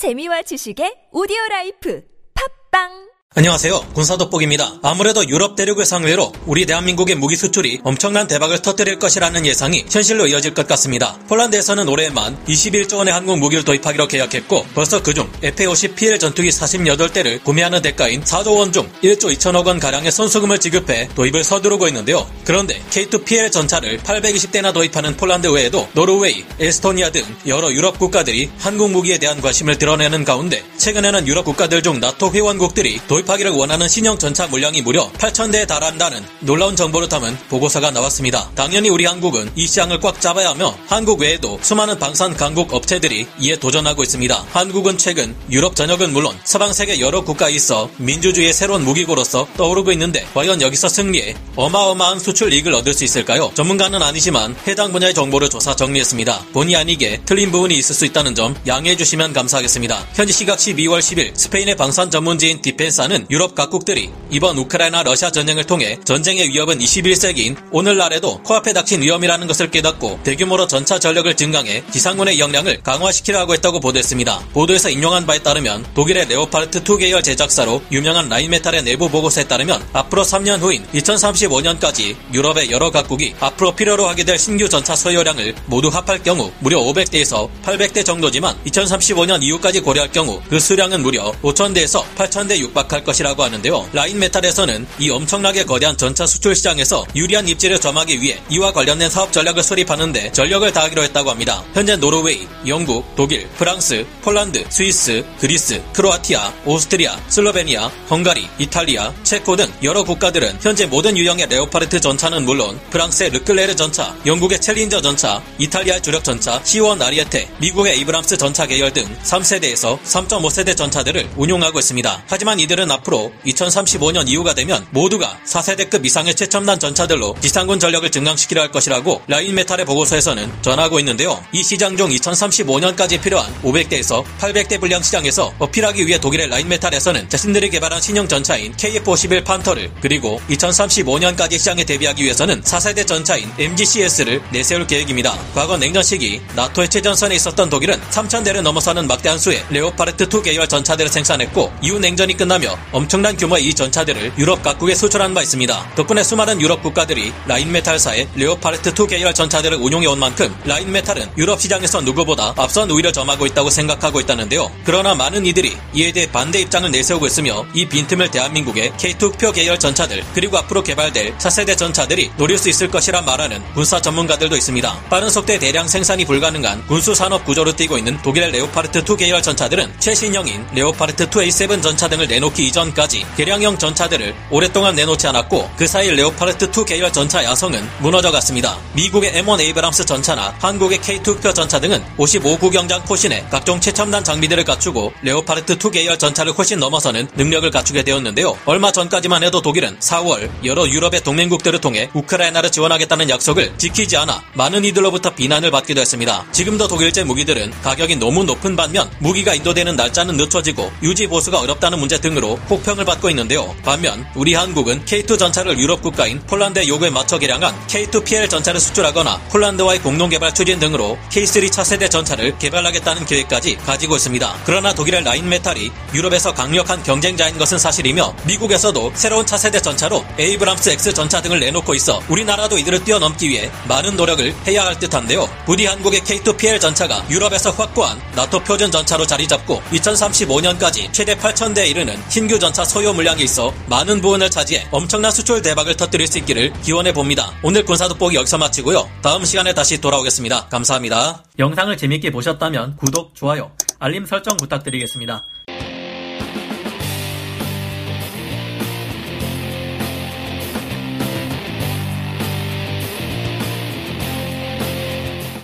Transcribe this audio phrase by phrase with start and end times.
[0.00, 2.00] 재미와 지식의 오디오 라이프.
[2.32, 3.90] 팟빵 안녕하세요.
[3.94, 4.80] 군사돋보기입니다.
[4.82, 10.52] 아무래도 유럽 대륙을 상대로 우리 대한민국의 무기 수출이 엄청난 대박을 터뜨릴 것이라는 예상이 현실로 이어질
[10.52, 11.16] 것 같습니다.
[11.28, 18.20] 폴란드에서는 올해만 21조 원의 한국 무기를 도입하기로 계약했고 벌써 그중 FA-50PL 전투기 48대를 구매하는 대가인
[18.24, 22.28] 4조 원 중 1조 2천억 원 가량의 선수금을 지급해 도입을 서두르고 있는데요.
[22.44, 29.18] 그런데 K2PL 전차를 820대나 도입하는 폴란드 외에도 노르웨이, 에스토니아 등 여러 유럽 국가들이 한국 무기에
[29.18, 34.46] 대한 관심을 드러내는 가운데 최근에는 유럽 국가들 중 나토 회원국들이 도입 도입하기를 원하는 신형 전차
[34.46, 38.50] 물량이 무려 8,000대에 달한다는 놀라운 정보를 담은 보고서가 나왔습니다.
[38.54, 43.56] 당연히 우리 한국은 이 시장을 꽉 잡아야 하며 한국 외에도 수많은 방산 강국 업체들이 이에
[43.56, 44.46] 도전하고 있습니다.
[44.52, 50.26] 한국은 최근 유럽 전역은 물론 서방 세계 여러 국가에 있어 민주주의의 새로운 무기고로서 떠오르고 있는데
[50.34, 53.50] 과연 여기서 승리해 어마어마한 수출 이익을 얻을 수 있을까요?
[53.54, 56.46] 전문가는 아니지만 해당 분야의 정보를 조사 정리했습니다.
[56.52, 60.06] 본의 아니게 틀린 부분이 있을 수 있다는 점 양해해 주시면 감사하겠습니다.
[60.14, 65.64] 현지 시각 12월 10일 스페인의 방산 전문지인 디펜사 많은 유럽 각국들이 이번 우크라이나 러시아 전쟁을
[65.64, 72.38] 통해 전쟁의 위협은 21세기인 오늘날에도 코앞에 닥친 위험이라는 것을 깨닫고 대규모로 전차 전력을 증강해 지상군의
[72.38, 74.40] 역량을 강화시키려고 했다고 보도했습니다.
[74.52, 80.22] 보도에서 인용한 바에 따르면 독일의 레오파르트 2 계열 제작사로 유명한 라인메탈의 내부 보고서에 따르면 앞으로
[80.22, 86.22] 3년 후인 2035년까지 유럽의 여러 각국이 앞으로 필요로 하게 될 신규 전차 소요량을 모두 합할
[86.22, 92.99] 경우 무려 500대에서 800대 정도지만 2035년 이후까지 고려할 경우 그 수량은 무려 5,000대에서 8,000대 육박할
[93.00, 93.88] 할 것이라고 하는데요.
[93.92, 99.32] 라인 메탈에서는 이 엄청나게 거대한 전차 수출 시장에서 유리한 입지를 점하기 위해 이와 관련된 사업
[99.32, 101.64] 전략을 수립하는데 전력을 다하기로 했다고 합니다.
[101.74, 109.72] 현재 노르웨이, 영국, 독일, 프랑스, 폴란드, 스위스, 그리스, 크로아티아, 오스트리아, 슬로베니아, 헝가리, 이탈리아, 체코 등
[109.82, 116.02] 여러 국가들은 현재 모든 유형의 레오파르트 전차는 물론 프랑스의 르클레르 전차, 영국의 챌린저 전차, 이탈리아의
[116.02, 122.24] 주력 전차 C1 아리에테, 미국의 에이브람스 전차 계열 등 3세대에서 3.5세대 전차들을 운용하고 있습니다.
[122.26, 128.60] 하지만 이들은 이들은 앞으로 2035년 이후가 되면 모두가 4세대급 이상의 최첨단 전차들로 지상군 전력을 증강시키려
[128.60, 131.42] 할 것이라고 라인메탈의 보고서에서는 전하고 있는데요.
[131.52, 138.00] 이 시장 중 2035년까지 필요한 500대에서 800대 분량 시장에서 어필하기 위해 독일의 라인메탈에서는 자신들이 개발한
[138.00, 145.38] 신형 전차인 KF-51 판터를 그리고 2035년까지 시장에 대비하기 위해서는 4세대 전차인 MGCS를 내세울 계획입니다.
[145.54, 151.72] 과거 냉전 시기 나토의 최전선에 있었던 독일은 3,000대를 넘어서는 막대한 수의 레오파르트2 계열 전차들을 생산했고
[151.82, 155.92] 이후 냉전이 끝나며 엄청난 규모의 이 전차들을 유럽 각국에 수출한 바 있습니다.
[155.94, 162.54] 덕분에 수많은 유럽 국가들이 라인메탈사의 레오파르트2 계열 전차들을 운용해 온 만큼 라인메탈은 유럽 시장에서 누구보다
[162.56, 164.70] 앞선 우위를 점하고 있다고 생각하고 있다는데요.
[164.84, 169.78] 그러나 많은 이들이 이에 대해 반대 입장을 내세우고 있으며 이 빈틈을 대한민국의 K2 흑표 계열
[169.78, 175.00] 전차들 그리고 앞으로 개발될 차세대 전차들이 노릴 수 있을 것이라 말하는 군사 전문가들도 있습니다.
[175.10, 180.66] 빠른 속도의 대량 생산이 불가능한 군수 산업 구조로 뛰고 있는 독일의 레오파르트2 계열 전차들은 최신형인
[180.68, 187.44] 레오파르트2A7 전차 등을 내놓기 이전까지 개량형 전차들을 오랫동안 내놓지 않았고 그 사이 레오파르트2 계열 전차
[187.44, 188.78] 야성은 무너져갔습니다.
[188.94, 195.12] 미국의 M1 에이브람스 전차나 한국의 K2 흑표 전차 등은 55구경장 포신에 각종 최첨단 장비들을 갖추고
[195.22, 198.56] 레오파르트2 계열 전차를 훨씬 넘어서는 능력을 갖추게 되었는데요.
[198.64, 204.84] 얼마 전까지만 해도 독일은 4월 여러 유럽의 동맹국들을 통해 우크라이나를 지원하겠다는 약속을 지키지 않아 많은
[204.84, 206.44] 이들로부터 비난을 받기도 했습니다.
[206.52, 212.20] 지금도 독일제 무기들은 가격이 너무 높은 반면 무기가 인도되는 날짜는 늦춰지고 유지 보수가 어렵다는 문제
[212.20, 213.74] 등으로 혹평을 받고 있는데요.
[213.84, 220.00] 반면 우리 한국은 K2 전차를 유럽 국가인 폴란드의 요구에 맞춰 개량한 K2PL 전차를 수출하거나 폴란드와의
[220.00, 224.58] 공동 개발 추진 등으로 K3 차세대 전차를 개발하겠다는 계획까지 가지고 있습니다.
[224.64, 231.40] 그러나 독일의 라인메탈이 유럽에서 강력한 경쟁자인 것은 사실이며 미국에서도 새로운 차세대 전차로 에이브람스 X 전차
[231.42, 235.48] 등을 내놓고 있어 우리나라도 이들을 뛰어넘기 위해 많은 노력을 해야 할 듯한데요.
[235.66, 242.22] 부디 한국의 K2PL 전차가 유럽에서 확고한 나토 표준 전차로 자리 잡고 2035년까지 최대 8,000대에 이르는
[242.40, 247.12] 신규 전차 소요 물량이 있어 많은 부분을 차지해 엄청난 수출 대박을 터뜨릴 수 있기를 기원해
[247.12, 247.52] 봅니다.
[247.62, 249.06] 오늘 군사 돋보기 여기서 마치고요.
[249.20, 250.68] 다음 시간에 다시 돌아오겠습니다.
[250.68, 251.44] 감사합니다.
[251.58, 255.44] 영상을 재밌게 보셨다면 구독, 좋아요, 알림 설정 부탁드리겠습니다.